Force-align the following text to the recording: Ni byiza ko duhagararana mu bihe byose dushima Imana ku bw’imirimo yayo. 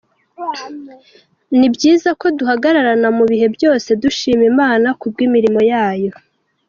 Ni 1.57 1.67
byiza 1.75 2.09
ko 2.19 2.25
duhagararana 2.37 3.07
mu 3.17 3.23
bihe 3.31 3.47
byose 3.55 3.89
dushima 4.01 4.43
Imana 4.51 4.87
ku 4.99 5.05
bw’imirimo 5.11 5.61
yayo. 5.71 6.11